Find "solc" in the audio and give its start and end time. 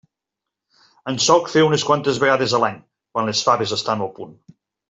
1.25-1.51